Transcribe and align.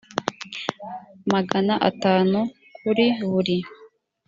magana 1.33 1.73
atanu 1.89 2.39
kuri 2.79 3.05
buri 3.29 3.57